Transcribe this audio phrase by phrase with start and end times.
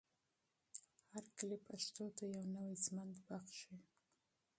[1.11, 3.75] هر کلیپ پښتو ته یو نوی ژوند بښي.